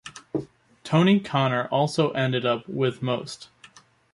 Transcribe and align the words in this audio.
Tony 0.83 1.19
Connor 1.19 1.67
also 1.67 2.09
ended 2.13 2.43
up 2.43 2.67
with 2.67 3.03
Most. 3.03 3.49